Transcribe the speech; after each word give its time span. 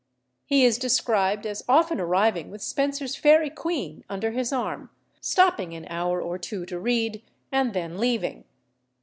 He 0.47 0.65
is 0.65 0.79
described 0.79 1.45
as 1.45 1.63
often 1.69 1.99
arriving 2.01 2.49
with 2.49 2.63
Spenser's 2.63 3.15
Faerie 3.15 3.51
Queen 3.51 4.03
under 4.09 4.31
his 4.31 4.51
arm, 4.51 4.89
stopping 5.19 5.75
an 5.75 5.85
hour 5.91 6.19
or 6.19 6.39
two 6.39 6.65
to 6.65 6.79
read, 6.79 7.21
and 7.51 7.75
then 7.75 7.99
leaving. 7.99 8.45